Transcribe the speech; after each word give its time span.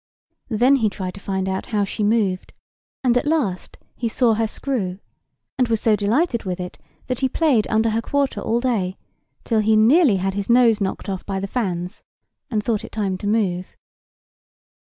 Then 0.49 0.77
he 0.77 0.89
tried 0.89 1.13
to 1.13 1.19
find 1.19 1.47
out 1.47 1.67
how 1.67 1.83
she 1.83 2.01
moved, 2.03 2.53
and 3.03 3.15
at 3.15 3.27
last 3.27 3.77
he 3.95 4.07
saw 4.09 4.33
her 4.33 4.47
screw, 4.47 4.97
and 5.59 5.67
was 5.67 5.79
so 5.79 5.95
delighted 5.95 6.43
with 6.43 6.59
it 6.59 6.79
that 7.05 7.19
he 7.19 7.29
played 7.29 7.67
under 7.69 7.91
her 7.91 8.01
quarter 8.01 8.41
all 8.41 8.59
day, 8.59 8.97
till 9.43 9.59
he 9.59 9.75
nearly 9.75 10.15
had 10.15 10.33
his 10.33 10.49
nose 10.49 10.81
knocked 10.81 11.07
off 11.07 11.23
by 11.27 11.39
the 11.39 11.45
fans, 11.45 12.01
and 12.49 12.63
thought 12.63 12.83
it 12.83 12.91
time 12.91 13.15
to 13.19 13.27
move. 13.27 13.75